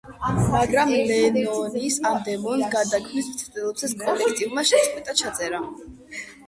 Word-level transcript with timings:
მაგრამ 0.53 0.93
ლენონის 1.11 1.99
ამ 2.13 2.17
დემოს 2.31 2.65
გარდაქმნის 2.73 3.31
მცდელობისას 3.37 3.95
კოლექტივმა 4.05 4.69
შეწყვიტა 4.75 5.19
ჩაწერა. 5.25 5.67